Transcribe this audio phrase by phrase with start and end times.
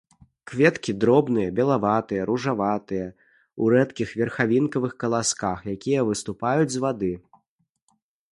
[0.51, 3.07] Кветкі дробныя, белаватыя, ружаватыя,
[3.65, 7.13] у рэдкіх верхавінкавых каласках, якія выступаюць з вады.